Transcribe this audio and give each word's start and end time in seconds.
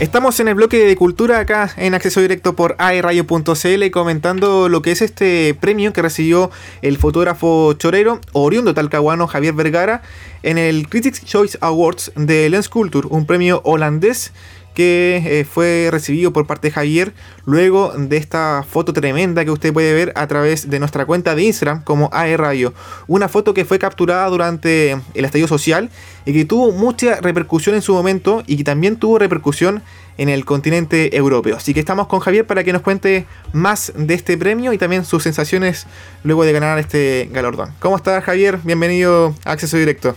Estamos 0.00 0.40
en 0.40 0.48
el 0.48 0.54
bloque 0.54 0.78
de 0.78 0.96
cultura 0.96 1.40
acá 1.40 1.74
en 1.76 1.92
acceso 1.92 2.22
directo 2.22 2.56
por 2.56 2.74
aeradio.cl 2.78 3.90
comentando 3.92 4.70
lo 4.70 4.80
que 4.80 4.92
es 4.92 5.02
este 5.02 5.54
premio 5.60 5.92
que 5.92 6.00
recibió 6.00 6.50
el 6.80 6.96
fotógrafo 6.96 7.74
chorero 7.74 8.18
oriundo 8.32 8.72
talcahuano 8.72 9.26
Javier 9.26 9.52
Vergara 9.52 10.00
en 10.42 10.56
el 10.56 10.88
Critics 10.88 11.22
Choice 11.26 11.58
Awards 11.60 12.12
de 12.16 12.48
Lens 12.48 12.70
Culture, 12.70 13.08
un 13.10 13.26
premio 13.26 13.60
holandés 13.62 14.32
que 14.80 15.40
eh, 15.40 15.44
fue 15.44 15.90
recibido 15.90 16.32
por 16.32 16.46
parte 16.46 16.68
de 16.68 16.72
Javier 16.72 17.12
luego 17.44 17.92
de 17.98 18.16
esta 18.16 18.64
foto 18.66 18.94
tremenda 18.94 19.44
que 19.44 19.50
usted 19.50 19.74
puede 19.74 19.92
ver 19.92 20.10
a 20.16 20.26
través 20.26 20.70
de 20.70 20.78
nuestra 20.78 21.04
cuenta 21.04 21.34
de 21.34 21.42
Instagram 21.42 21.84
como 21.84 22.08
AE 22.14 22.38
Radio. 22.38 22.72
Una 23.06 23.28
foto 23.28 23.52
que 23.52 23.66
fue 23.66 23.78
capturada 23.78 24.26
durante 24.30 24.92
el 25.12 25.24
estallido 25.26 25.48
social 25.48 25.90
y 26.24 26.32
que 26.32 26.46
tuvo 26.46 26.72
mucha 26.72 27.20
repercusión 27.20 27.74
en 27.74 27.82
su 27.82 27.92
momento 27.92 28.42
y 28.46 28.56
que 28.56 28.64
también 28.64 28.96
tuvo 28.96 29.18
repercusión 29.18 29.82
en 30.16 30.30
el 30.30 30.46
continente 30.46 31.14
europeo. 31.14 31.56
Así 31.56 31.74
que 31.74 31.80
estamos 31.80 32.06
con 32.06 32.20
Javier 32.20 32.46
para 32.46 32.64
que 32.64 32.72
nos 32.72 32.80
cuente 32.80 33.26
más 33.52 33.92
de 33.94 34.14
este 34.14 34.38
premio 34.38 34.72
y 34.72 34.78
también 34.78 35.04
sus 35.04 35.22
sensaciones 35.22 35.86
luego 36.24 36.46
de 36.46 36.52
ganar 36.52 36.78
este 36.78 37.28
galardón. 37.30 37.74
¿Cómo 37.80 37.96
estás 37.96 38.24
Javier? 38.24 38.58
Bienvenido 38.64 39.34
a 39.44 39.52
Acceso 39.52 39.76
Directo. 39.76 40.16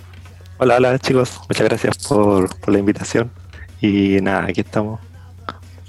Hola, 0.58 0.78
hola 0.78 0.98
chicos, 1.00 1.42
muchas 1.50 1.68
gracias 1.68 1.98
por, 2.08 2.48
por 2.60 2.72
la 2.72 2.80
invitación. 2.80 3.43
Y 3.84 4.22
nada, 4.22 4.46
aquí 4.46 4.62
estamos 4.62 5.02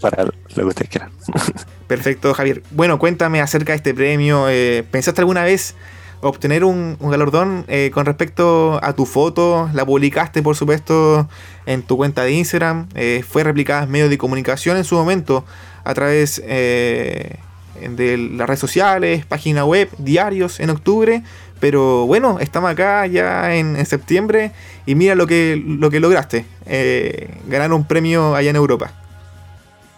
para 0.00 0.24
lo 0.24 0.32
que 0.32 0.64
ustedes 0.64 0.90
quieran. 0.90 1.10
Perfecto, 1.86 2.34
Javier. 2.34 2.64
Bueno, 2.72 2.98
cuéntame 2.98 3.40
acerca 3.40 3.70
de 3.72 3.76
este 3.76 3.94
premio. 3.94 4.48
Eh, 4.48 4.84
¿Pensaste 4.90 5.20
alguna 5.20 5.44
vez 5.44 5.76
obtener 6.20 6.64
un, 6.64 6.98
galardón 7.00 7.64
eh, 7.68 7.92
con 7.94 8.04
respecto 8.04 8.80
a 8.82 8.94
tu 8.94 9.06
foto? 9.06 9.70
La 9.74 9.86
publicaste, 9.86 10.42
por 10.42 10.56
supuesto, 10.56 11.28
en 11.66 11.82
tu 11.82 11.96
cuenta 11.96 12.24
de 12.24 12.32
Instagram. 12.32 12.88
Eh, 12.96 13.24
fue 13.26 13.44
replicada 13.44 13.84
en 13.84 13.92
medios 13.92 14.10
de 14.10 14.18
comunicación 14.18 14.76
en 14.76 14.82
su 14.82 14.96
momento 14.96 15.44
a 15.84 15.94
través 15.94 16.42
de 17.80 18.16
las 18.16 18.46
redes 18.46 18.60
sociales, 18.60 19.24
página 19.26 19.64
web, 19.64 19.88
diarios 19.98 20.60
en 20.60 20.70
octubre. 20.70 21.22
Pero 21.60 22.06
bueno, 22.06 22.40
estamos 22.40 22.70
acá 22.70 23.06
ya 23.06 23.54
en, 23.54 23.84
septiembre 23.86 24.52
y 24.86 24.94
mira 24.94 25.14
lo 25.14 25.26
que, 25.26 25.62
lo 25.64 25.90
que 25.90 26.00
lograste, 26.00 26.44
eh, 26.66 27.30
ganar 27.46 27.72
un 27.72 27.84
premio 27.84 28.34
allá 28.34 28.50
en 28.50 28.56
Europa. 28.56 28.92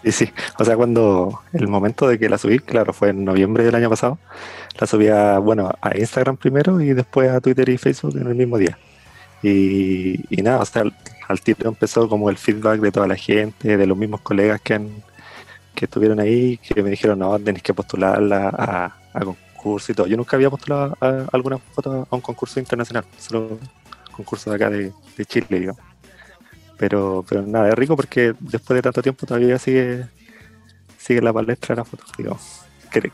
Sí, 0.03 0.11
sí, 0.11 0.33
o 0.57 0.63
sea, 0.63 0.77
cuando 0.77 1.41
el 1.51 1.67
momento 1.67 2.07
de 2.07 2.17
que 2.17 2.29
la 2.29 2.37
subí, 2.37 2.59
claro, 2.59 2.93
fue 2.93 3.09
en 3.09 3.25
noviembre 3.25 3.65
del 3.65 3.75
año 3.75 3.89
pasado, 3.89 4.17
la 4.79 4.87
subí 4.87 5.07
a, 5.07 5.39
bueno, 5.39 5.71
a 5.81 5.97
Instagram 5.97 6.37
primero 6.37 6.79
y 6.79 6.93
después 6.93 7.29
a 7.31 7.41
Twitter 7.41 7.67
y 7.67 7.77
Facebook 7.77 8.15
en 8.15 8.27
el 8.27 8.35
mismo 8.35 8.57
día. 8.57 8.77
Y, 9.43 10.23
nada, 10.41 10.59
o 10.59 10.65
sea, 10.65 10.83
al, 11.27 11.41
tiro 11.41 11.69
empezó 11.69 12.07
como 12.07 12.29
el 12.29 12.37
feedback 12.37 12.79
de 12.79 12.91
toda 12.91 13.07
la 13.07 13.15
gente, 13.15 13.77
de 13.77 13.85
los 13.85 13.97
mismos 13.97 14.21
colegas 14.21 14.61
que, 14.61 14.79
que 15.77 15.85
estuvieron 15.85 16.19
ahí, 16.19 16.57
que 16.57 16.81
me 16.81 16.89
dijeron, 16.89 17.19
no, 17.19 17.37
tenéis 17.37 17.61
que 17.61 17.71
postularla 17.71 18.49
a, 18.49 18.85
a, 19.13 19.21
y 19.87 19.93
todo. 19.93 20.07
Yo 20.07 20.17
nunca 20.17 20.35
había 20.35 20.49
postulado 20.49 20.97
a, 20.99 21.27
alguna 21.31 21.59
foto 21.59 22.07
a 22.09 22.15
un 22.15 22.21
concurso 22.21 22.59
internacional, 22.59 23.05
solo 23.19 23.59
concurso 24.11 24.49
de 24.49 24.55
acá 24.55 24.71
de, 24.71 24.91
Chile, 25.25 25.45
digamos. 25.49 25.81
Pero, 26.77 27.23
pero 27.29 27.43
nada, 27.43 27.69
es 27.69 27.75
rico 27.75 27.95
porque 27.95 28.33
después 28.39 28.75
de 28.75 28.81
tanto 28.81 29.03
tiempo 29.03 29.27
todavía 29.27 29.59
sigue, 29.59 30.07
sigue 30.97 31.21
la 31.21 31.31
palestra 31.31 31.75
de 31.75 31.81
la 31.81 31.85
foto, 31.85 32.03
digamos. 32.17 32.61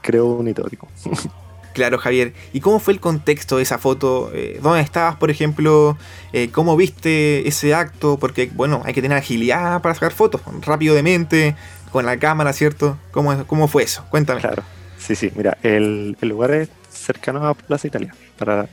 creo 0.02 0.28
un 0.28 0.48
hito, 0.48 0.66
Claro, 1.74 1.98
Javier. 1.98 2.34
¿Y 2.54 2.62
cómo 2.62 2.80
fue 2.80 2.94
el 2.94 3.00
contexto 3.00 3.58
de 3.58 3.64
esa 3.64 3.78
foto? 3.78 4.32
Eh, 4.34 4.60
¿Dónde 4.62 4.80
estabas, 4.82 5.16
por 5.16 5.32
ejemplo? 5.32 5.98
Eh, 6.32 6.50
¿Cómo 6.52 6.78
viste 6.78 7.48
ese 7.48 7.74
acto? 7.74 8.18
Porque, 8.18 8.50
bueno, 8.54 8.84
hay 8.86 8.94
que 8.94 9.02
tener 9.02 9.18
agilidad 9.18 9.82
para 9.82 9.96
sacar 9.96 10.14
fotos, 10.14 10.42
rápido 10.62 10.94
de 10.94 11.02
mente, 11.02 11.56
con 11.94 12.08
la 12.08 12.18
cámara, 12.18 12.52
¿cierto? 12.54 12.98
¿Cómo, 13.12 13.46
cómo 13.46 13.68
fue 13.68 13.84
eso? 13.84 14.04
Cuéntame. 14.10 14.42
Claro. 14.42 14.64
Sí, 14.98 15.16
sí, 15.16 15.32
mira, 15.36 15.60
el, 15.62 16.18
lugar 16.22 16.52
es 16.52 16.70
cercano 16.90 17.46
a 17.46 17.54
Plaza 17.54 17.86
Italia, 17.88 18.16
para, 18.38 18.68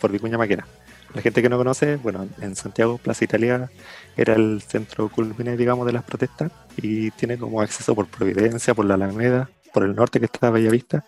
por 0.00 0.10
Vicuña 0.10 0.36
Maquena. 0.36 0.66
La 1.14 1.22
gente 1.22 1.40
que 1.40 1.48
no 1.48 1.56
conoce, 1.56 1.96
bueno, 1.96 2.26
en 2.40 2.56
Santiago 2.56 2.98
Plaza 2.98 3.24
Italia 3.24 3.70
era 4.16 4.34
el 4.34 4.60
centro 4.66 5.08
culmine, 5.08 5.56
digamos, 5.56 5.86
de 5.86 5.92
las 5.92 6.02
protestas 6.02 6.50
y 6.76 7.12
tiene 7.12 7.38
como 7.38 7.60
acceso 7.60 7.94
por 7.94 8.08
Providencia, 8.08 8.74
por 8.74 8.86
la 8.86 8.94
Alameda, 8.94 9.48
por 9.72 9.84
el 9.84 9.94
norte 9.94 10.18
que 10.18 10.26
está 10.26 10.50
Bellavista 10.50 11.04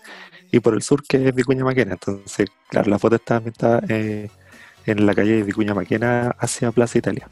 y 0.53 0.61
por 0.61 0.75
el 0.75 0.83
sur 0.83 1.03
que 1.03 1.29
es 1.29 1.35
Vicuña 1.35 1.65
Maquena. 1.65 1.95
Entonces, 1.95 2.49
claro, 2.69 2.89
la 2.91 3.01
foto 3.01 3.17
está 3.17 3.37
ambientada 3.39 3.83
eh, 3.89 4.31
en 4.85 5.05
la 5.05 5.15
calle 5.15 5.43
Vicuña 5.43 5.75
Maquena 5.75 6.37
hacia 6.39 6.71
Plaza 6.71 6.99
Italia. 6.99 7.29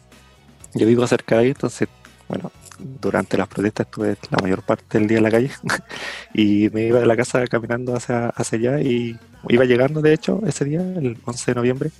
Yo 0.74 0.88
vivo 0.88 1.06
cerca 1.06 1.36
de 1.36 1.42
ahí, 1.42 1.48
entonces, 1.50 1.88
bueno, 2.28 2.50
durante 2.78 3.36
las 3.36 3.48
protestas 3.48 3.86
estuve 3.86 4.16
la 4.30 4.38
mayor 4.42 4.62
parte 4.62 4.98
del 4.98 5.08
día 5.08 5.18
en 5.18 5.24
la 5.24 5.30
calle 5.30 5.50
y 6.34 6.68
me 6.72 6.86
iba 6.86 7.00
de 7.00 7.06
la 7.06 7.16
casa 7.16 7.46
caminando 7.46 7.94
hacia, 7.94 8.28
hacia 8.28 8.58
allá 8.58 8.80
y 8.80 9.18
iba 9.48 9.64
llegando 9.64 10.00
de 10.00 10.12
hecho 10.12 10.40
ese 10.46 10.64
día, 10.64 10.80
el 10.80 11.18
11 11.24 11.50
de 11.50 11.54
noviembre 11.54 11.90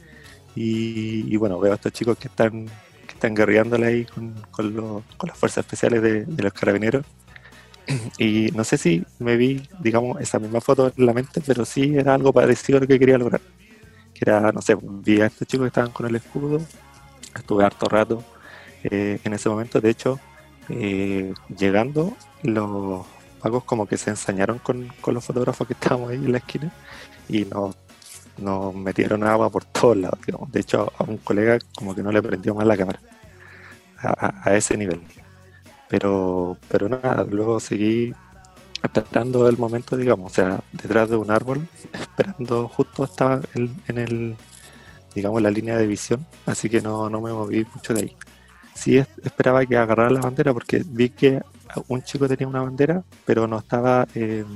y, 0.57 1.37
bueno, 1.37 1.59
veo 1.59 1.73
a 1.73 1.75
estos 1.75 1.93
chicos 1.93 2.17
que 2.17 2.29
están 2.29 2.67
que 2.67 3.15
están 3.15 3.35
guerreándole 3.35 3.87
ahí 3.87 4.05
con, 4.05 4.35
con, 4.53 5.03
las 5.27 5.37
fuerzas 5.37 5.65
especiales 5.65 6.01
de, 6.01 6.43
los 6.43 6.53
carabineros 6.53 7.05
y 8.19 8.51
no 8.55 8.63
sé 8.63 8.79
si 8.79 9.05
me 9.19 9.37
vi, 9.37 9.69
digamos, 9.81 10.21
esa 10.21 10.39
misma 10.39 10.61
foto 10.61 10.93
en 10.97 11.07
la 11.07 11.13
mente, 11.13 11.43
pero 11.45 11.65
sí 11.65 11.97
era 11.97 12.15
algo 12.15 12.33
parecido 12.33 12.79
a 12.79 12.81
lo 12.83 12.87
que 12.87 12.99
quería 12.99 13.19
lograr. 13.19 13.41
Que 14.15 14.21
era, 14.23 14.53
no 14.53 14.63
sé, 14.63 14.77
vi 14.81 15.21
a 15.21 15.27
estos 15.27 15.49
chicos 15.49 15.65
que 15.65 15.69
estaban 15.69 15.91
con 15.91 16.07
el 16.07 16.15
escudo, 16.15 16.61
estuve 17.35 17.65
harto 17.65 17.87
rato 17.89 18.25
eh, 18.85 19.19
en 19.25 19.33
ese 19.33 19.49
momento, 19.49 19.81
de 19.81 19.91
hecho, 19.91 20.21
eh, 20.69 21.33
llegando, 21.57 22.15
los 22.43 23.07
pagos 23.41 23.65
como 23.65 23.87
que 23.87 23.97
se 23.97 24.11
ensañaron 24.11 24.59
con, 24.59 24.93
los 25.07 25.25
fotógrafos 25.25 25.67
que 25.67 25.73
estábamos 25.73 26.11
ahí 26.11 26.17
en 26.17 26.33
la 26.33 26.39
esquina 26.39 26.73
y 27.29 27.47
nos, 27.47 27.77
metieron 28.75 29.25
agua 29.25 29.51
por 29.51 29.65
todos 29.65 29.97
lados. 29.97 30.19
De 30.49 30.61
hecho, 30.61 30.93
a 30.99 31.05
un 31.05 31.19
colega 31.19 31.59
como 31.75 31.95
que 31.95 32.03
no 32.03 32.13
le 32.13 32.23
prendió 32.23 32.55
más 32.55 32.67
la 32.67 32.77
cámara 32.77 33.01
a, 33.99 34.55
ese 34.55 34.77
nivel. 34.77 35.01
Pero, 35.89 36.59
pero 36.69 36.89
nada, 36.89 37.25
luego 37.25 37.61
seguí 37.61 38.13
esperando 38.83 39.49
el 39.49 39.57
momento, 39.57 39.97
digamos, 39.97 40.33
o 40.33 40.35
sea, 40.35 40.61
detrás 40.73 41.09
de 41.09 41.17
un 41.17 41.31
árbol, 41.31 41.67
esperando 41.93 42.69
justo 42.69 43.05
estaba 43.05 43.41
en, 43.55 43.99
el, 43.99 44.37
digamos, 45.15 45.41
la 45.41 45.51
línea 45.51 45.79
de 45.79 45.87
visión, 45.87 46.27
así 46.45 46.69
que 46.69 46.83
no, 46.83 47.09
no 47.09 47.21
me 47.23 47.33
moví 47.33 47.67
mucho 47.75 47.95
de 47.95 48.03
ahí 48.03 48.17
sí 48.75 48.99
esperaba 48.99 49.65
que 49.65 49.77
agarrara 49.77 50.11
la 50.11 50.21
bandera 50.21 50.53
porque 50.53 50.83
vi 50.85 51.11
que 51.11 51.41
un 51.89 52.03
chico 52.03 52.29
tenía 52.29 52.47
una 52.49 52.63
bandera, 52.63 53.03
pero 53.25 53.47
no 53.47 53.59
estaba 53.59 54.07
em, 54.15 54.47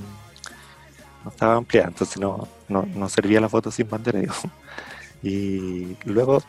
no 1.24 1.30
estaba 1.30 1.56
ampliada, 1.56 1.88
entonces 1.88 2.18
no, 2.20 2.48
no, 2.68 3.08
servía 3.08 3.40
la 3.40 3.48
foto 3.48 3.70
sin 3.70 3.88
bandera. 3.88 4.20
Y 5.20 5.96
luego 6.04 6.40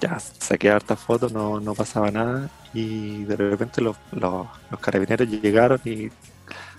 ya 0.00 0.20
saqué 0.20 0.70
hartas 0.70 1.00
fotos, 1.00 1.32
no, 1.32 1.58
no 1.58 1.74
pasaba 1.74 2.12
nada 2.12 2.48
y 2.72 3.24
de 3.24 3.34
repente 3.34 3.80
los, 3.82 3.96
los, 4.12 4.46
carabineros 4.80 5.28
llegaron 5.28 5.80
y 5.84 6.08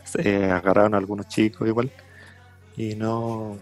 se 0.06 0.50
agarraron 0.50 0.94
a 0.94 0.98
algunos 0.98 1.28
chicos 1.28 1.68
igual 1.68 1.92
y 2.78 2.96
no, 2.96 3.58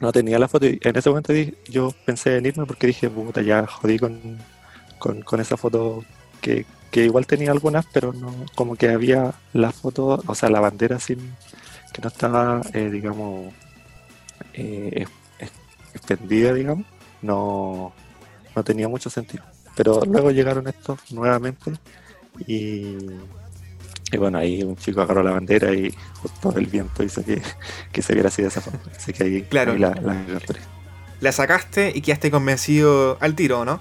no 0.00 0.12
tenía 0.12 0.38
la 0.38 0.48
foto 0.48 0.66
y 0.66 0.78
en 0.82 0.96
ese 0.96 1.08
momento 1.08 1.32
yo 1.68 1.92
pensé 2.04 2.36
en 2.36 2.46
irme 2.46 2.66
porque 2.66 2.88
dije, 2.88 3.08
puta, 3.08 3.40
ya 3.40 3.66
jodí 3.66 3.98
con, 3.98 4.38
con, 4.98 5.22
con 5.22 5.40
esa 5.40 5.56
foto 5.56 6.04
que, 6.40 6.64
igual 6.92 7.26
tenía 7.26 7.50
algunas, 7.50 7.84
pero 7.92 8.12
no 8.14 8.32
como 8.54 8.74
que 8.76 8.88
había 8.88 9.34
la 9.52 9.70
foto, 9.70 10.22
o 10.26 10.34
sea, 10.34 10.48
la 10.48 10.60
bandera 10.60 10.98
sin 10.98 11.18
que 11.92 12.00
no 12.02 12.08
estaba, 12.08 12.62
eh, 12.72 12.88
digamos, 12.90 13.52
eh, 14.54 15.06
extendida, 15.92 16.54
digamos, 16.54 16.86
no, 17.20 17.92
no 18.54 18.64
tenía 18.64 18.88
mucho 18.88 19.10
sentido. 19.10 19.44
Pero 19.74 20.00
luego 20.06 20.30
llegaron 20.30 20.68
estos 20.68 21.12
nuevamente 21.12 21.72
y, 22.46 22.96
y 24.10 24.16
bueno, 24.16 24.38
ahí 24.38 24.62
un 24.62 24.76
chico 24.76 25.02
agarró 25.02 25.22
la 25.22 25.32
bandera 25.32 25.74
y 25.74 25.94
justo 26.22 26.54
el 26.56 26.66
viento 26.66 27.02
hizo 27.02 27.22
que, 27.22 27.42
que 27.92 28.00
se 28.00 28.14
viera 28.14 28.28
así 28.28 28.40
de 28.40 28.48
esa 28.48 28.62
forma. 28.62 28.80
Así 28.96 29.12
que 29.12 29.24
ahí, 29.24 29.42
claro. 29.42 29.76
la, 29.76 29.90
la, 29.90 30.24
la 31.20 31.32
sacaste 31.32 31.92
y 31.94 32.00
quedaste 32.00 32.30
convencido 32.30 33.18
al 33.20 33.34
tiro, 33.34 33.66
¿no? 33.66 33.80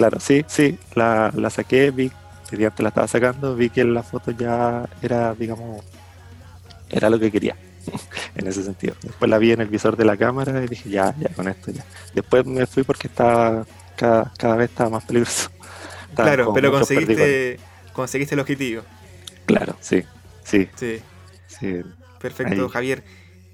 Claro, 0.00 0.18
sí, 0.18 0.46
sí, 0.48 0.78
la, 0.94 1.30
la 1.36 1.50
saqué, 1.50 1.90
vi 1.90 2.10
que 2.48 2.56
la 2.56 2.88
estaba 2.88 3.06
sacando, 3.06 3.54
vi 3.54 3.68
que 3.68 3.84
la 3.84 4.02
foto 4.02 4.30
ya 4.30 4.88
era, 5.02 5.34
digamos, 5.34 5.84
era 6.88 7.10
lo 7.10 7.18
que 7.20 7.30
quería, 7.30 7.54
en 8.34 8.46
ese 8.46 8.62
sentido. 8.64 8.94
Después 9.02 9.30
la 9.30 9.36
vi 9.36 9.52
en 9.52 9.60
el 9.60 9.68
visor 9.68 9.98
de 9.98 10.06
la 10.06 10.16
cámara 10.16 10.64
y 10.64 10.68
dije, 10.68 10.88
ya, 10.88 11.14
ya, 11.18 11.28
con 11.34 11.48
esto 11.48 11.70
ya. 11.70 11.84
Después 12.14 12.46
me 12.46 12.64
fui 12.64 12.82
porque 12.82 13.08
estaba, 13.08 13.66
cada, 13.94 14.32
cada 14.38 14.56
vez 14.56 14.70
estaba 14.70 14.88
más 14.88 15.04
peligroso. 15.04 15.50
claro, 16.14 16.54
pero 16.54 16.70
conseguiste, 16.70 17.60
conseguiste 17.92 18.34
el 18.36 18.40
objetivo. 18.40 18.82
Claro, 19.44 19.76
sí, 19.82 20.02
sí. 20.44 20.66
Sí. 20.76 21.02
sí. 21.46 21.82
Perfecto, 22.18 22.70
Javier. 22.70 23.04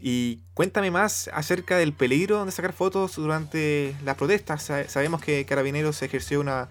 Y 0.00 0.40
cuéntame 0.54 0.90
más 0.90 1.30
acerca 1.32 1.78
del 1.78 1.92
peligro 1.92 2.44
de 2.44 2.52
sacar 2.52 2.72
fotos 2.72 3.16
durante 3.16 3.96
las 4.04 4.16
protestas. 4.16 4.70
Sabemos 4.88 5.22
que 5.22 5.44
Carabineros 5.46 6.02
ejerció 6.02 6.40
una, 6.40 6.68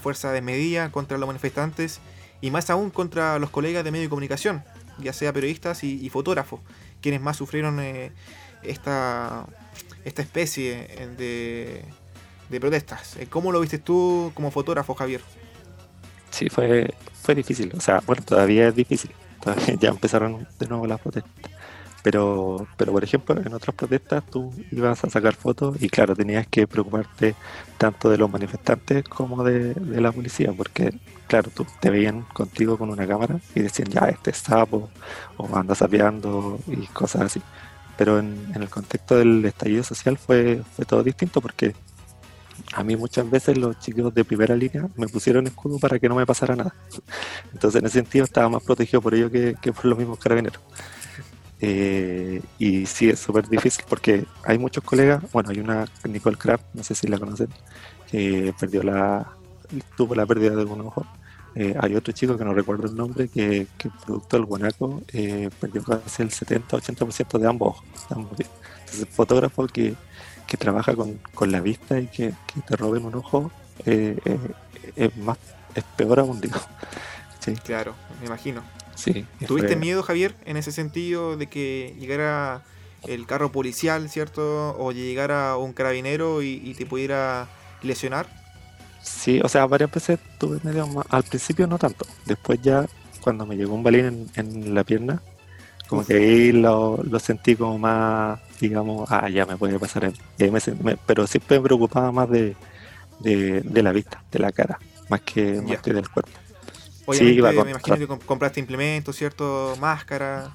fuerza 0.00 0.32
de 0.32 0.42
medida 0.42 0.90
contra 0.90 1.18
los 1.18 1.26
manifestantes 1.26 2.00
y 2.40 2.50
más 2.50 2.70
aún 2.70 2.90
contra 2.90 3.38
los 3.38 3.50
colegas 3.50 3.84
de 3.84 3.90
medio 3.90 4.04
de 4.04 4.08
comunicación, 4.08 4.64
ya 4.98 5.12
sea 5.12 5.32
periodistas 5.32 5.84
y, 5.84 6.08
fotógrafos, 6.10 6.60
quienes 7.00 7.20
más 7.20 7.36
sufrieron 7.36 7.80
eh, 7.80 8.12
esta, 8.62 9.46
esta 10.04 10.22
especie 10.22 10.88
de, 11.16 11.84
de 12.50 12.60
protestas. 12.60 13.16
Eh, 13.16 13.28
¿Cómo 13.30 13.52
lo 13.52 13.60
viste 13.60 13.78
tú 13.78 14.32
como 14.34 14.50
fotógrafo, 14.50 14.94
Javier? 14.94 15.20
Sí, 16.30 16.48
fue, 16.48 16.92
fue 17.22 17.34
difícil. 17.34 17.72
O 17.76 17.80
sea, 17.80 18.02
bueno, 18.06 18.22
todavía 18.24 18.68
es 18.68 18.74
difícil. 18.74 19.12
ya 19.78 19.90
empezaron 19.90 20.46
de 20.58 20.66
nuevo 20.66 20.86
las 20.86 21.00
protestas. 21.00 21.32
Pero, 22.04 22.66
pero 22.76 22.92
por 22.92 23.02
ejemplo, 23.02 23.34
en 23.42 23.54
otras 23.54 23.74
protestas 23.74 24.22
tú 24.26 24.52
ibas 24.70 25.02
a 25.04 25.08
sacar 25.08 25.34
fotos 25.34 25.82
y 25.82 25.88
claro, 25.88 26.14
tenías 26.14 26.46
que 26.46 26.66
preocuparte 26.66 27.34
tanto 27.78 28.10
de 28.10 28.18
los 28.18 28.30
manifestantes 28.30 29.04
como 29.04 29.42
de, 29.42 29.74
la 30.02 30.12
policía, 30.12 30.52
porque 30.54 30.92
claro, 31.26 31.50
tú 31.50 31.66
te 31.80 31.88
veían 31.88 32.20
contigo 32.34 32.76
con 32.76 32.90
una 32.90 33.06
cámara 33.06 33.40
y 33.54 33.60
decían, 33.60 33.88
ya, 33.88 34.00
este 34.10 34.32
es 34.32 34.36
sapo, 34.36 34.90
o 35.38 35.56
anda 35.56 35.74
sapeando 35.74 36.60
y 36.66 36.86
cosas 36.88 37.22
así. 37.22 37.40
Pero 37.96 38.18
en, 38.18 38.52
en 38.54 38.62
el 38.62 38.68
contexto 38.68 39.16
del 39.16 39.42
estallido 39.46 39.82
social 39.82 40.18
fue, 40.18 40.62
fue 40.76 40.84
todo 40.84 41.02
distinto 41.02 41.40
porque 41.40 41.74
a 42.74 42.84
mí 42.84 42.96
muchas 42.96 43.30
veces 43.30 43.56
los 43.56 43.78
chicos 43.78 44.14
de 44.14 44.26
primera 44.26 44.54
línea 44.54 44.88
me 44.96 45.08
pusieron 45.08 45.46
escudo 45.46 45.78
para 45.78 45.98
que 45.98 46.10
no 46.10 46.16
me 46.16 46.26
pasara 46.26 46.54
nada. 46.54 46.74
Entonces 47.54 47.80
en 47.80 47.86
ese 47.86 48.00
sentido 48.00 48.26
estaba 48.26 48.50
más 48.50 48.62
protegido 48.62 49.00
por 49.00 49.14
ellos 49.14 49.30
que, 49.30 49.54
que 49.58 49.72
por 49.72 49.86
los 49.86 49.96
mismos 49.96 50.18
carabineros. 50.18 50.60
Eh, 51.66 52.42
y 52.58 52.84
sí, 52.84 53.08
es 53.08 53.18
súper 53.18 53.48
difícil 53.48 53.84
porque 53.88 54.26
hay 54.44 54.58
muchos 54.58 54.84
colegas, 54.84 55.24
bueno, 55.32 55.48
hay 55.48 55.60
una 55.60 55.86
Nicole 56.04 56.36
Kraft, 56.36 56.64
no 56.74 56.84
sé 56.84 56.94
si 56.94 57.06
la 57.06 57.18
conocen, 57.18 57.48
que 58.10 58.52
perdió 58.60 58.82
la, 58.82 59.26
tuvo 59.96 60.14
la 60.14 60.26
pérdida 60.26 60.54
de 60.54 60.64
un 60.64 60.82
ojo. 60.82 61.06
Eh, 61.54 61.74
hay 61.80 61.94
otro 61.94 62.12
chico 62.12 62.36
que 62.36 62.44
no 62.44 62.52
recuerdo 62.52 62.86
el 62.86 62.94
nombre, 62.94 63.28
que, 63.28 63.66
que 63.78 63.88
producto 64.04 64.36
del 64.36 64.44
guanaco 64.44 65.02
eh, 65.12 65.48
perdió 65.58 65.82
casi 65.82 66.22
el 66.22 66.30
70-80% 66.30 67.38
de 67.38 67.48
ambos 67.48 67.76
ojos. 67.76 67.84
Entonces, 68.10 68.48
fotógrafo 69.10 69.66
que, 69.66 69.94
que 70.46 70.56
trabaja 70.58 70.94
con, 70.94 71.18
con, 71.32 71.50
la 71.50 71.60
vista 71.60 71.98
y 71.98 72.08
que, 72.08 72.34
que 72.52 72.60
te 72.60 72.76
roben 72.76 73.06
un 73.06 73.14
ojo 73.14 73.50
es 73.86 75.16
más 75.16 75.38
es 75.74 75.84
peor 75.96 76.20
aún, 76.20 76.40
digo. 76.40 76.60
Sí. 77.40 77.52
Claro, 77.56 77.94
me 78.20 78.26
imagino. 78.26 78.62
Sí. 78.94 79.24
¿Tuviste 79.46 79.76
miedo, 79.76 80.02
Javier, 80.02 80.34
en 80.44 80.56
ese 80.56 80.72
sentido 80.72 81.36
de 81.36 81.46
que 81.48 81.94
llegara 81.98 82.62
el 83.06 83.26
carro 83.26 83.52
policial, 83.52 84.08
¿cierto? 84.08 84.76
O 84.78 84.92
llegara 84.92 85.56
un 85.56 85.72
carabinero 85.72 86.42
y, 86.42 86.74
te 86.74 86.86
pudiera 86.86 87.48
lesionar? 87.82 88.26
Sí, 89.02 89.40
o 89.42 89.48
sea, 89.48 89.66
varias 89.66 89.90
veces 89.90 90.18
tuve 90.38 90.58
medio 90.62 90.86
más. 90.86 91.06
Al 91.10 91.22
principio 91.24 91.66
no 91.66 91.78
tanto. 91.78 92.06
Después 92.24 92.60
ya, 92.62 92.86
cuando 93.20 93.44
me 93.44 93.56
llegó 93.56 93.74
un 93.74 93.82
balín 93.82 94.30
en, 94.34 94.74
la 94.74 94.84
pierna, 94.84 95.20
como 95.88 96.04
que 96.04 96.14
ahí 96.14 96.52
lo, 96.52 97.02
sentí 97.20 97.56
como 97.56 97.78
más, 97.78 98.40
digamos, 98.60 99.10
ah, 99.10 99.28
ya 99.28 99.44
me 99.44 99.56
puede 99.56 99.78
pasar 99.78 100.04
él. 100.04 100.14
pero 101.06 101.26
siempre 101.26 101.58
me 101.58 101.64
preocupaba 101.64 102.10
más 102.12 102.30
de, 102.30 102.56
la 103.22 103.92
vista, 103.92 104.22
de 104.32 104.38
la 104.38 104.52
cara, 104.52 104.78
más 105.10 105.20
que, 105.20 105.60
más 105.60 105.80
que 105.80 105.92
del 105.92 106.08
cuerpo. 106.08 106.43
Obviamente, 107.06 107.64
me 107.64 107.70
imagino 107.70 107.96
que 107.96 108.26
compraste 108.26 108.60
implementos, 108.60 109.16
¿cierto? 109.16 109.76
Máscara. 109.80 110.50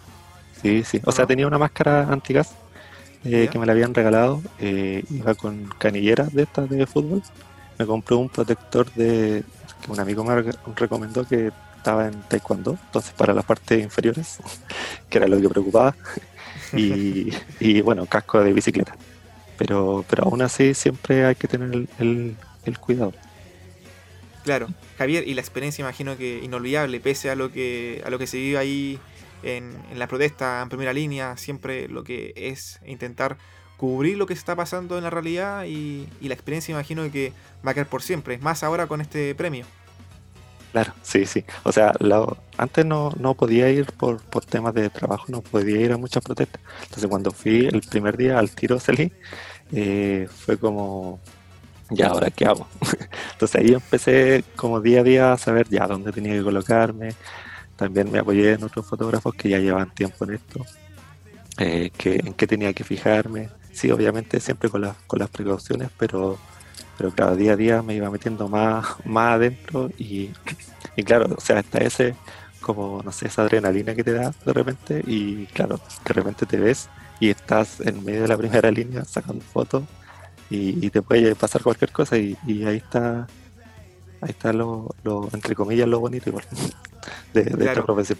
Sí, 0.61 0.83
sí. 0.83 1.01
O 1.05 1.11
sea, 1.11 1.25
tenía 1.25 1.47
una 1.47 1.57
máscara 1.57 2.11
antigas 2.11 2.55
eh, 3.23 3.49
que 3.51 3.59
me 3.59 3.65
la 3.65 3.73
habían 3.73 3.93
regalado. 3.93 4.41
Eh, 4.59 5.03
iba 5.09 5.35
con 5.35 5.69
canilleras 5.77 6.33
de 6.33 6.43
estas 6.43 6.69
de 6.69 6.85
fútbol. 6.85 7.21
Me 7.77 7.85
compré 7.85 8.15
un 8.15 8.29
protector 8.29 8.91
de 8.93 9.43
que 9.83 9.91
un 9.91 9.99
amigo 9.99 10.23
me 10.23 10.43
recomendó 10.75 11.25
que 11.25 11.51
estaba 11.77 12.07
en 12.07 12.21
taekwondo, 12.23 12.77
entonces 12.87 13.13
para 13.13 13.33
las 13.33 13.45
partes 13.45 13.81
inferiores, 13.81 14.39
que 15.09 15.17
era 15.17 15.27
lo 15.27 15.39
que 15.39 15.49
preocupaba. 15.49 15.95
Y, 16.73 17.33
y 17.59 17.81
bueno, 17.81 18.05
casco 18.05 18.43
de 18.43 18.53
bicicleta. 18.53 18.95
Pero, 19.57 20.05
pero 20.07 20.25
aún 20.25 20.43
así 20.43 20.75
siempre 20.75 21.25
hay 21.25 21.33
que 21.33 21.47
tener 21.47 21.87
el 21.97 22.79
cuidado. 22.79 23.11
Claro, 24.43 24.67
Javier, 24.97 25.27
y 25.27 25.33
la 25.33 25.41
experiencia 25.41 25.81
imagino 25.81 26.17
que 26.17 26.39
inolvidable, 26.43 26.99
pese 26.99 27.29
a 27.29 27.35
lo 27.35 27.51
que, 27.51 28.01
a 28.05 28.09
lo 28.09 28.17
que 28.17 28.27
se 28.27 28.37
vive 28.37 28.57
ahí 28.57 28.99
en, 29.43 29.77
la 29.95 30.07
protesta 30.07 30.61
en 30.61 30.69
primera 30.69 30.93
línea, 30.93 31.37
siempre 31.37 31.87
lo 31.87 32.03
que 32.03 32.33
es 32.35 32.79
intentar 32.85 33.37
cubrir 33.77 34.17
lo 34.17 34.25
que 34.25 34.33
está 34.33 34.55
pasando 34.55 34.97
en 34.97 35.03
la 35.03 35.09
realidad 35.09 35.65
y, 35.65 36.07
la 36.21 36.33
experiencia 36.33 36.71
imagino 36.71 37.09
que 37.11 37.33
va 37.65 37.71
a 37.71 37.73
quedar 37.73 37.87
por 37.87 38.01
siempre, 38.01 38.37
más 38.37 38.63
ahora 38.63 38.87
con 38.87 39.01
este 39.01 39.35
premio. 39.35 39.65
Claro, 40.71 40.93
sí, 41.01 41.25
sí. 41.25 41.43
O 41.63 41.71
sea, 41.71 41.93
antes 42.57 42.85
no, 42.85 43.11
no 43.19 43.33
podía 43.33 43.69
ir 43.69 43.87
por, 43.93 44.21
por 44.21 44.45
temas 44.45 44.73
de 44.75 44.89
trabajo, 44.91 45.25
no 45.29 45.41
podía 45.41 45.81
ir 45.81 45.91
a 45.91 45.97
muchas 45.97 46.23
protestas. 46.23 46.61
Entonces 46.83 47.09
cuando 47.09 47.31
fui 47.31 47.65
el 47.65 47.81
primer 47.81 48.17
día 48.17 48.37
al 48.37 48.51
tiro 48.51 48.79
salí, 48.79 49.11
eh, 49.71 50.27
fue 50.29 50.57
como 50.57 51.19
ya 51.89 52.07
ahora 52.07 52.29
qué 52.29 52.45
hago. 52.45 52.67
Entonces 53.33 53.61
ahí 53.61 53.73
empecé 53.73 54.43
como 54.55 54.81
día 54.81 55.01
a 55.01 55.03
día 55.03 55.33
a 55.33 55.37
saber 55.37 55.67
ya 55.69 55.87
dónde 55.87 56.11
tenía 56.11 56.33
que 56.33 56.43
colocarme. 56.43 57.13
También 57.75 58.11
me 58.11 58.19
apoyé 58.19 58.53
en 58.53 58.63
otros 58.63 58.85
fotógrafos 58.85 59.33
que 59.35 59.49
ya 59.49 59.59
llevan 59.59 59.93
tiempo 59.93 60.25
en 60.25 60.33
esto, 60.33 60.65
eh, 61.57 61.91
en 62.03 62.33
qué 62.33 62.47
tenía 62.47 62.73
que 62.73 62.83
fijarme. 62.83 63.49
Sí, 63.71 63.89
obviamente 63.91 64.39
siempre 64.39 64.69
con, 64.69 64.81
las 64.81 64.95
con 65.07 65.19
las 65.19 65.29
precauciones, 65.29 65.89
pero, 65.97 66.37
pero 66.97 67.11
claro, 67.11 67.35
día 67.35 67.53
a 67.53 67.55
día 67.55 67.81
me 67.81 67.95
iba 67.95 68.09
metiendo 68.09 68.49
más, 68.49 68.85
más 69.05 69.35
adentro 69.35 69.89
y, 69.97 70.31
y 70.95 71.03
claro, 71.03 71.33
o 71.37 71.41
sea, 71.41 71.59
hasta 71.59 71.79
ese 71.79 72.15
como, 72.59 73.01
no 73.03 73.11
sé, 73.11 73.27
esa 73.27 73.43
adrenalina 73.43 73.95
que 73.95 74.03
te 74.03 74.11
da 74.11 74.33
de 74.45 74.53
repente 74.53 75.01
y 75.07 75.45
claro, 75.47 75.79
de 76.05 76.13
repente 76.13 76.45
te 76.45 76.57
ves 76.57 76.89
y 77.19 77.29
estás 77.29 77.79
en 77.81 78.03
medio 78.03 78.23
de 78.23 78.27
la 78.27 78.37
primera 78.37 78.69
línea 78.71 79.05
sacando 79.05 79.43
fotos 79.43 79.83
y, 80.49 80.89
te 80.89 81.01
puede 81.01 81.35
pasar 81.35 81.61
cualquier 81.61 81.91
cosa 81.91 82.17
y, 82.17 82.37
ahí 82.65 82.77
está 82.77 83.27
ahí 84.21 84.29
está 84.29 84.51
lo, 84.51 84.89
entre 85.33 85.55
comillas 85.55 85.87
lo 85.87 85.99
bonito 85.99 86.29
igual 86.29 86.45
de, 87.33 87.41
esta 87.41 87.83
profesión 87.83 88.17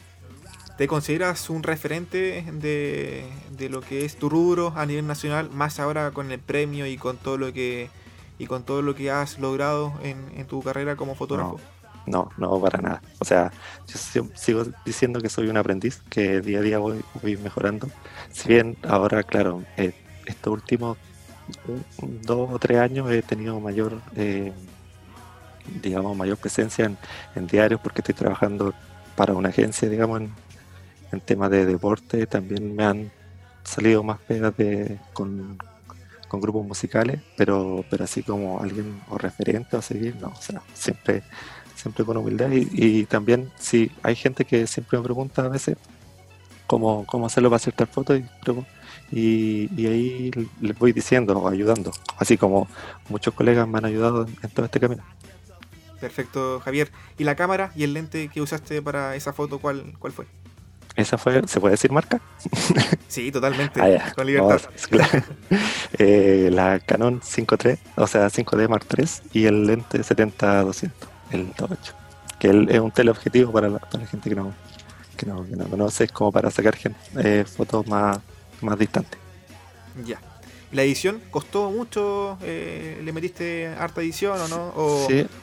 ¿Te 0.78 0.88
consideras 0.88 1.50
un 1.50 1.64
referente 1.64 2.46
de, 2.54 3.26
de, 3.52 3.68
lo 3.68 3.81
que 3.81 4.06
es 4.06 4.16
tu 4.16 4.30
rubro 4.30 4.72
a 4.78 4.86
nivel 4.86 5.06
nacional, 5.08 5.50
más 5.50 5.78
ahora 5.78 6.12
con 6.12 6.31
el 6.31 6.40
premio 6.40 6.86
y 6.86 6.96
con 6.96 7.18
todo 7.18 7.38
lo 7.38 7.52
que 7.52 7.90
y 8.40 8.48
con 8.48 8.64
todo 8.64 8.81
lo 8.81 8.95
que 8.95 9.12
has 9.12 9.38
logrado 9.38 9.94
en, 10.02 10.48
tu 10.48 10.64
carrera 10.64 10.95
como 10.95 11.14
fotógrafo? 11.14 11.59
No, 12.07 12.30
no, 12.38 12.59
para 12.62 12.81
nada. 12.81 13.02
O 13.19 13.26
sea, 13.26 13.52
yo 14.14 14.26
sigo 14.33 14.64
diciendo 14.86 15.21
que 15.21 15.28
soy 15.28 15.50
un 15.50 15.57
aprendiz, 15.57 16.02
que 16.09 16.40
día 16.40 16.59
a 16.59 16.62
día 16.62 16.80
voy, 16.80 17.04
voy 17.21 17.36
mejorando. 17.36 17.90
Si 18.31 18.48
bien 18.48 18.78
ahora, 18.88 19.24
claro, 19.24 19.64
eh, 19.76 19.94
estos 20.26 20.54
últimos 20.54 20.98
dos 22.23 22.49
o 22.51 22.59
tres 22.59 22.79
años 22.79 23.09
he 23.11 23.21
tenido 23.21 23.59
mayor, 23.59 24.01
eh, 24.15 24.51
digamos, 25.81 26.15
mayor 26.15 26.37
presencia 26.37 26.91
en, 27.35 27.47
diarios 27.47 27.79
porque 27.81 28.01
estoy 28.01 28.15
trabajando 28.15 28.73
para 29.15 29.33
una 29.33 29.49
agencia, 29.49 29.89
digamos, 29.89 30.21
en, 31.11 31.21
temas 31.21 31.49
de 31.51 31.65
deporte. 31.65 32.27
También 32.27 32.75
me 32.75 32.83
han 32.83 33.11
salido 33.63 34.03
más 34.03 34.19
pegas 34.19 34.56
de, 34.57 34.99
con, 35.13 35.57
grupos 36.31 36.65
musicales, 36.65 37.21
pero, 37.35 37.83
pero 37.89 38.03
así 38.03 38.21
como 38.21 38.61
alguien 38.61 39.01
o 39.09 39.18
referente 39.18 39.75
o 39.75 39.81
seguir, 39.81 40.15
no, 40.18 40.27
o 40.27 40.41
sea, 40.41 40.61
siempre, 40.73 41.23
siempre 41.75 42.06
con 42.06 42.18
humildad. 42.18 42.49
Y, 42.51 43.06
también, 43.06 43.51
si 43.57 43.91
hay 44.03 44.15
gente 44.15 44.45
que 44.45 44.68
siempre 44.68 44.99
me 44.99 45.03
pregunta 45.03 45.44
a 45.44 45.49
veces 45.49 45.75
cómo, 46.68 47.06
cómo 47.07 47.25
hacerlo 47.25 47.49
para 47.49 47.57
hacer 47.57 47.73
tal 47.73 47.87
foto 47.87 48.15
y 49.11 49.49
y, 49.75 49.87
ahí 49.87 50.31
les 50.61 50.78
voy 50.78 50.94
diciendo, 50.94 51.47
ayudando, 51.47 51.92
así 52.18 52.37
como 52.37 52.68
muchos 53.09 53.33
colegas 53.33 53.68
me 53.68 53.78
han 53.78 53.85
ayudado 53.85 54.25
en, 54.25 54.49
todo 54.49 54.66
este 54.66 54.80
camino. 54.80 55.04
Perfecto, 55.99 56.61
Javier. 56.63 56.92
¿Y 57.18 57.25
la 57.25 57.35
cámara 57.35 57.71
y 57.75 57.83
el 57.83 57.94
lente 57.94 58.30
que 58.30 58.42
usaste 58.42 58.81
para 58.81 59.16
esa 59.16 59.33
foto, 59.33 59.59
cuál, 59.59 59.94
cuál 59.99 60.13
fue? 60.13 60.25
¿Esa 60.95 61.18
fue, 61.18 61.47
se 61.47 61.59
puede 61.59 61.73
decir 61.73 61.92
marca? 61.92 62.21
Sí, 63.07 63.31
totalmente, 63.31 63.81
ah, 63.81 64.13
con 64.16 64.28
libertad. 64.28 64.61
Eh, 65.97 66.49
la 66.54 66.80
Canon 66.80 67.19
5.3, 67.19 67.78
o 67.95 68.07
sea, 68.07 68.28
5D 68.28 68.69
Mark 68.69 68.85
III 68.95 69.07
y 69.33 69.45
el 69.47 69.66
lente 69.66 69.99
70-200, 69.99 70.92
el 71.31 71.54
2.8, 71.56 71.78
que 72.39 72.68
es 72.69 72.80
un 72.80 72.92
teleobjetivo 72.92 73.51
para 73.51 73.68
la, 73.68 73.80
para 73.80 74.04
la 74.04 74.07
gente 74.07 74.30
que 74.30 74.35
no, 74.35 74.54
que 75.18 75.25
no, 75.25 75.44
que 75.44 75.56
no 75.56 75.66
conoce, 75.68 76.06
es 76.06 76.11
como 76.11 76.31
para 76.31 76.51
sacar 76.51 76.75
eh, 77.18 77.44
fotos 77.45 77.87
más 77.87 78.19
más 78.61 78.78
distante. 78.78 79.18
Ya. 80.06 80.19
¿La 80.71 80.83
edición 80.83 81.19
costó 81.31 81.71
mucho? 81.71 82.37
Eh, 82.44 83.01
¿Le 83.04 83.11
metiste 83.11 83.68
harta 83.68 84.01
edición 84.01 84.39
o 84.39 84.47
no? 84.47 84.73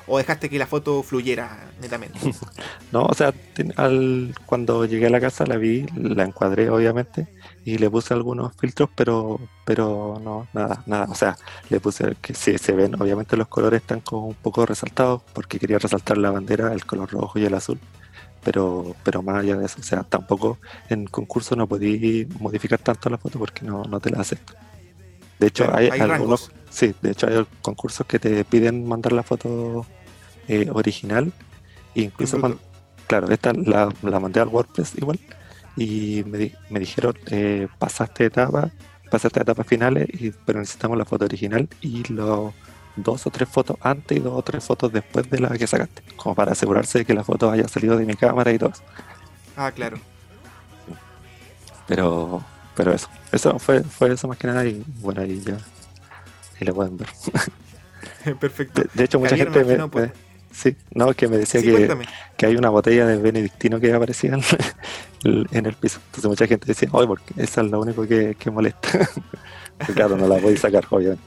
O, 0.06 0.18
dejaste 0.18 0.48
que 0.48 0.56
la 0.56 0.68
foto 0.68 1.02
fluyera 1.02 1.68
netamente? 1.80 2.20
no, 2.92 3.06
o 3.06 3.14
sea, 3.14 3.34
al, 3.74 4.34
cuando 4.46 4.84
llegué 4.84 5.06
a 5.06 5.10
la 5.10 5.20
casa 5.20 5.44
la 5.44 5.56
vi, 5.56 5.84
la 5.96 6.22
encuadré 6.22 6.70
obviamente 6.70 7.26
y 7.64 7.78
le 7.78 7.90
puse 7.90 8.14
algunos 8.14 8.54
filtros, 8.56 8.88
pero 8.94 9.40
pero 9.64 10.20
no, 10.22 10.46
nada, 10.52 10.84
nada. 10.86 11.06
O 11.10 11.14
sea, 11.16 11.36
le 11.70 11.80
puse 11.80 12.14
que 12.22 12.32
sí 12.32 12.56
se 12.56 12.72
ven, 12.72 12.94
obviamente 12.94 13.36
los 13.36 13.48
colores 13.48 13.80
están 13.80 14.00
como 14.00 14.28
un 14.28 14.34
poco 14.34 14.64
resaltados 14.64 15.22
porque 15.32 15.58
quería 15.58 15.80
resaltar 15.80 16.18
la 16.18 16.30
bandera, 16.30 16.72
el 16.72 16.86
color 16.86 17.10
rojo 17.10 17.36
y 17.40 17.44
el 17.44 17.54
azul. 17.54 17.80
Pero, 18.46 18.94
pero 19.02 19.22
más 19.22 19.38
allá 19.38 19.56
de 19.56 19.66
eso, 19.66 19.80
o 19.80 19.82
sea, 19.82 20.04
tampoco 20.04 20.58
en 20.88 21.06
concurso 21.06 21.56
no 21.56 21.66
podí 21.66 22.28
modificar 22.38 22.78
tanto 22.78 23.10
la 23.10 23.18
foto 23.18 23.40
porque 23.40 23.64
no, 23.64 23.82
no 23.82 23.98
te 23.98 24.08
la 24.10 24.20
acepto. 24.20 24.54
De 25.40 25.48
hecho, 25.48 25.68
hay, 25.74 25.88
algunos, 25.88 26.52
sí, 26.70 26.94
de 27.02 27.10
hecho 27.10 27.26
hay 27.26 27.44
concursos 27.60 28.06
que 28.06 28.20
te 28.20 28.44
piden 28.44 28.86
mandar 28.86 29.12
la 29.14 29.24
foto 29.24 29.84
eh, 30.46 30.70
original, 30.72 31.32
e 31.96 32.02
incluso 32.02 32.38
claro, 33.08 33.28
esta 33.30 33.52
la, 33.52 33.92
la, 34.02 34.20
mandé 34.20 34.38
al 34.38 34.46
WordPress 34.46 34.94
igual, 34.96 35.18
y 35.76 36.22
me, 36.24 36.52
me 36.70 36.78
dijeron, 36.78 37.14
eh, 37.32 37.66
pasaste 37.80 38.26
etapa, 38.26 38.70
pasaste 39.10 39.40
etapas 39.40 39.66
finales, 39.66 40.06
y, 40.12 40.30
pero 40.30 40.60
necesitamos 40.60 40.96
la 40.96 41.04
foto 41.04 41.24
original 41.24 41.68
y 41.80 42.04
los 42.12 42.54
dos 42.96 43.26
o 43.26 43.30
tres 43.30 43.48
fotos 43.48 43.76
antes 43.80 44.16
y 44.16 44.20
dos 44.20 44.34
o 44.34 44.42
tres 44.42 44.64
fotos 44.64 44.92
después 44.92 45.28
de 45.30 45.38
la 45.38 45.50
que 45.50 45.66
sacaste, 45.66 46.02
como 46.16 46.34
para 46.34 46.52
asegurarse 46.52 46.98
de 46.98 47.04
que 47.04 47.14
la 47.14 47.24
foto 47.24 47.50
haya 47.50 47.68
salido 47.68 47.96
de 47.96 48.04
mi 48.04 48.14
cámara 48.14 48.52
y 48.52 48.58
todo 48.58 48.70
eso. 48.70 48.82
Ah, 49.56 49.70
claro. 49.70 49.98
Pero, 51.86 52.42
pero 52.74 52.92
eso, 52.92 53.08
eso 53.32 53.58
fue, 53.58 53.82
fue 53.82 54.12
eso 54.12 54.26
más 54.28 54.38
que 54.38 54.46
nada 54.46 54.64
y 54.66 54.82
bueno, 55.00 55.20
ahí 55.20 55.40
ya, 55.40 55.54
ahí 56.60 56.66
lo 56.66 56.74
pueden 56.74 56.96
ver. 56.96 57.08
Perfecto. 58.40 58.82
De, 58.92 59.04
hecho, 59.04 59.20
mucha 59.20 59.36
gente 59.36 59.64
me, 59.64 60.12
sí, 60.50 60.76
no, 60.92 61.14
que 61.14 61.28
me 61.28 61.36
decía 61.38 61.60
que, 61.60 62.06
que, 62.36 62.46
hay 62.46 62.56
una 62.56 62.70
botella 62.70 63.06
de 63.06 63.18
benedictino 63.18 63.78
que 63.78 63.92
aparecía 63.92 64.34
en 64.34 64.42
el, 65.24 65.46
en 65.52 65.66
el 65.66 65.74
piso. 65.74 66.00
Entonces 66.06 66.28
mucha 66.28 66.46
gente 66.46 66.66
decía, 66.66 66.88
oye, 66.92 67.06
porque 67.06 67.34
esa 67.36 67.60
es 67.60 67.70
lo 67.70 67.80
único 67.80 68.06
que, 68.06 68.34
que 68.34 68.50
molesta. 68.50 69.08
claro, 69.94 70.16
no 70.16 70.26
la 70.26 70.38
voy 70.38 70.54
a 70.54 70.56
sacar, 70.56 70.86
obviamente. 70.90 71.22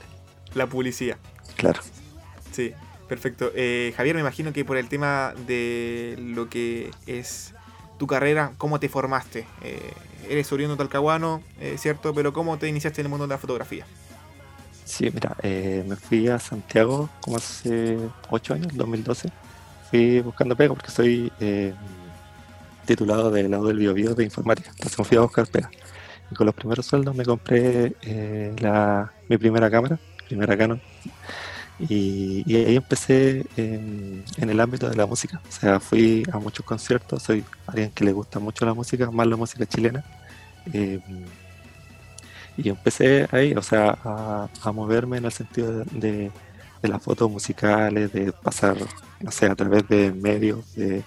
La 0.56 0.68
publicidad. 0.68 1.18
Claro. 1.60 1.82
Sí, 2.54 2.72
perfecto. 3.10 3.52
Eh, 3.54 3.94
Javier, 3.98 4.16
me 4.16 4.22
imagino 4.22 4.54
que 4.54 4.64
por 4.64 4.78
el 4.78 4.88
tema 4.88 5.34
de 5.46 6.16
lo 6.18 6.50
que 6.50 6.90
es 7.06 7.54
tu 7.98 8.08
carrera, 8.08 8.54
¿cómo 8.58 8.80
te 8.80 8.88
formaste? 8.88 9.46
Eh, 9.62 9.92
eres 10.30 10.50
oriundo 10.54 10.78
talcahuano, 10.78 11.44
eh, 11.60 11.76
¿cierto? 11.78 12.14
Pero 12.14 12.32
¿cómo 12.32 12.58
te 12.58 12.70
iniciaste 12.70 13.02
en 13.02 13.08
el 13.08 13.10
mundo 13.10 13.28
de 13.28 13.34
la 13.34 13.38
fotografía? 13.38 13.86
Sí, 14.86 15.12
mira, 15.14 15.36
me 15.44 15.98
fui 15.98 16.30
a 16.30 16.40
Santiago 16.40 17.10
como 17.20 17.36
hace 17.36 17.98
8 18.30 18.54
años, 18.54 18.76
2012. 18.76 19.30
Fui 19.90 20.22
buscando 20.22 20.56
pega 20.56 20.74
porque 20.74 20.90
soy 20.90 21.30
titulado 22.86 23.32
del 23.32 23.52
lado 23.52 23.68
del 23.68 23.80
biobio 23.80 24.16
de 24.16 24.24
informática. 24.24 24.70
Entonces 24.72 24.98
me 24.98 25.04
fui 25.04 25.18
a 25.18 25.22
buscar 25.22 25.46
pega. 25.46 25.70
Y 26.32 26.36
con 26.36 26.46
los 26.46 26.56
primeros 26.56 26.86
sueldos 26.86 27.14
me 27.16 27.26
compré 27.26 27.94
la, 28.62 29.12
mi 29.28 29.38
primera 29.38 29.70
cámara, 29.70 30.00
primera 30.30 30.56
Canon, 30.58 30.82
y, 31.88 32.44
ahí 32.56 32.76
empecé 32.76 33.46
en, 33.56 34.24
el 34.38 34.60
ámbito 34.60 34.90
de 34.90 34.96
la 34.96 35.06
música. 35.06 35.42
O 35.48 35.52
sea, 35.52 35.80
fui 35.80 36.24
a 36.32 36.38
muchos 36.38 36.66
conciertos, 36.66 37.24
soy 37.24 37.44
alguien 37.68 37.92
que 37.92 38.04
le 38.04 38.12
gusta 38.12 38.40
mucho 38.40 38.66
la 38.66 38.74
música, 38.74 39.10
más 39.12 39.28
la 39.28 39.38
música 39.38 39.66
chilena. 39.66 40.04
Eh, 40.74 41.00
y 42.58 42.70
empecé 42.70 43.28
ahí, 43.32 43.54
o 43.54 43.62
sea, 43.62 43.98
a, 44.04 44.72
moverme 44.74 45.18
en 45.18 45.26
el 45.26 45.32
sentido 45.32 45.86
de, 45.86 46.32
las 46.82 47.02
fotos 47.02 47.32
musicales, 47.32 48.12
de 48.12 48.34
pasar, 48.34 48.78
no 49.22 49.32
sé, 49.32 49.46
a 49.46 49.56
través 49.56 49.88
de 49.88 50.12
medios, 50.12 50.76
de 50.76 51.04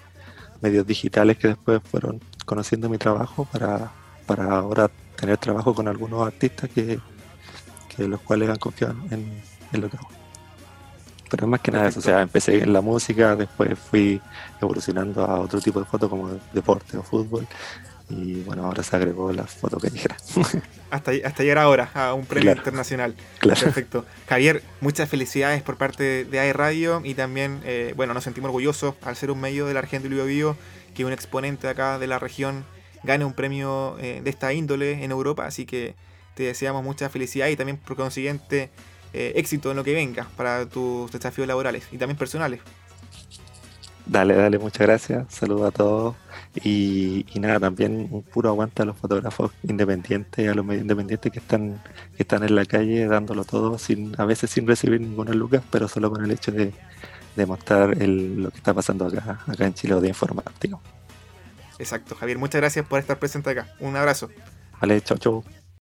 medios 0.61 0.87
digitales 0.87 1.37
que 1.37 1.49
después 1.49 1.81
fueron 1.83 2.19
conociendo 2.45 2.89
mi 2.89 2.97
trabajo 2.97 3.47
para, 3.51 3.91
para 4.25 4.45
ahora 4.55 4.89
tener 5.15 5.37
trabajo 5.37 5.75
con 5.75 5.87
algunos 5.87 6.25
artistas 6.25 6.69
que, 6.69 6.99
los 7.97 8.21
cuales 8.21 8.49
han 8.49 8.57
confiado 8.57 8.95
en 9.11 9.41
lo 9.73 9.89
que 9.89 9.97
hago. 9.97 10.22
Pero 11.33 11.47
más 11.47 11.61
que 11.61 11.71
nada 11.71 11.87
eso, 11.87 11.97
o 11.97 12.03
sea, 12.03 12.21
empecé 12.21 12.61
en 12.61 12.71
la 12.71 12.81
música, 12.81 13.35
después 13.35 13.71
fui 13.79 14.21
evolucionando 14.61 15.25
a 15.25 15.39
otro 15.39 15.59
tipo 15.59 15.79
de 15.79 15.85
fotos 15.85 16.07
como 16.07 16.29
deporte 16.53 16.95
o 16.95 17.01
fútbol. 17.01 17.47
Y 18.07 18.41
bueno, 18.41 18.65
ahora 18.65 18.83
se 18.83 18.95
agregó 18.95 19.33
la 19.33 19.45
foto 19.45 19.79
callejera. 19.79 20.15
hasta, 20.91 21.11
hasta 21.25 21.41
llegar 21.41 21.57
ahora 21.57 21.89
a 21.95 22.13
un 22.13 22.27
premio 22.27 22.51
internacional. 22.51 23.15
Perfecto. 23.41 24.05
Javier, 24.29 24.61
muchas 24.79 25.09
felicidades 25.09 25.63
por 25.63 25.77
parte 25.77 26.23
de 26.23 26.39
AE 26.39 26.53
Radio 26.53 27.01
y 27.03 27.15
también, 27.15 27.61
eh, 27.65 27.95
bueno, 27.95 28.13
nos 28.13 28.25
sentimos 28.25 28.49
orgullosos 28.49 28.93
al 29.01 29.15
ser 29.15 29.31
un 29.31 29.41
medio 29.41 29.65
de 29.65 29.73
la 29.73 29.81
región 29.81 30.03
de 30.03 30.09
Bio 30.09 30.55
que 30.93 31.03
un 31.03 31.13
exponente 31.13 31.67
acá 31.67 31.97
de 31.97 32.05
la 32.05 32.19
región 32.19 32.63
gane 33.01 33.25
un 33.25 33.33
premio 33.33 33.97
eh, 33.97 34.21
de 34.23 34.29
esta 34.29 34.53
índole 34.53 35.03
en 35.03 35.09
Europa. 35.09 35.47
Así 35.47 35.65
que 35.65 35.95
te 36.35 36.43
deseamos 36.43 36.83
mucha 36.83 37.09
felicidad 37.09 37.47
y 37.47 37.55
también 37.55 37.77
por 37.77 37.95
consiguiente 37.95 38.69
eh, 39.13 39.33
éxito 39.35 39.71
en 39.71 39.77
lo 39.77 39.83
que 39.83 39.93
venga 39.93 40.27
para 40.35 40.65
tus 40.65 41.11
desafíos 41.11 41.47
laborales 41.47 41.87
y 41.91 41.97
también 41.97 42.17
personales. 42.17 42.61
Dale, 44.05 44.35
dale, 44.35 44.59
muchas 44.59 44.81
gracias. 44.81 45.33
Saludos 45.33 45.67
a 45.67 45.71
todos. 45.71 46.15
Y, 46.63 47.25
nada, 47.35 47.59
también 47.59 48.07
un 48.11 48.21
puro 48.21 48.49
aguante 48.49 48.83
a 48.83 48.85
los 48.85 48.97
fotógrafos 48.97 49.51
independientes, 49.63 50.47
a 50.47 50.53
los 50.53 50.65
medios 50.65 50.83
independientes 50.83 51.31
que 51.31 51.39
están, 51.39 51.81
que 52.15 52.23
están 52.23 52.43
en 52.43 52.55
la 52.55 52.65
calle 52.65 53.07
dándolo 53.07 53.43
todo, 53.43 53.79
sin, 53.79 54.13
a 54.19 54.25
veces 54.25 54.51
sin 54.51 54.67
recibir 54.67 55.01
ninguna 55.01 55.33
lucas, 55.33 55.63
pero 55.71 55.87
solo 55.87 56.11
con 56.11 56.23
el 56.23 56.31
hecho 56.31 56.51
de, 56.51 56.71
de 57.35 57.45
mostrar 57.45 57.97
lo 57.97 58.51
que 58.51 58.57
está 58.57 58.73
pasando 58.73 59.07
acá, 59.07 59.39
acá 59.47 59.65
en 59.65 59.73
Chile 59.73 59.95
o 59.95 60.01
de 60.01 60.09
informar, 60.09 60.45
Exacto, 61.79 62.15
Javier, 62.15 62.37
muchas 62.37 62.61
gracias 62.61 62.85
por 62.85 62.99
estar 62.99 63.17
presente 63.17 63.49
acá. 63.49 63.67
Un 63.79 63.95
abrazo. 63.95 64.29
Vale, 64.79 65.01
chau, 65.01 65.17
chau. 65.17 65.62